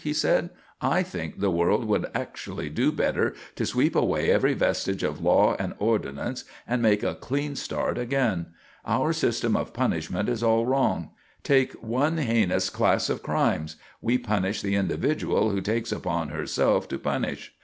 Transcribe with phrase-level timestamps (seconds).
[0.03, 0.49] he said.
[0.81, 5.55] "I think the world would actually do better to sweep away every vestige of law
[5.59, 8.47] and ordinance and make a clean start again.
[8.83, 11.11] Our system of punishment is all wrong.
[11.43, 16.97] Take one heinous class of crimes; we punish the individual who takes upon herself to
[16.97, 17.53] punish.